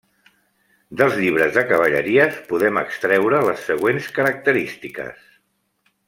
[1.01, 5.29] Dels llibres de cavalleries podem extreure les següents característiques.